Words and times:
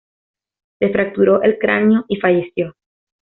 Se 0.79 0.89
fracturó 0.89 1.43
el 1.43 1.59
cráneo 1.59 2.05
y 2.07 2.19
falleció. 2.19 2.73